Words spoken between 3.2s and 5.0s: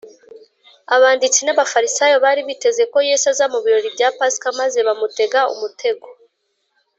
aza mu birori bya pasika, maze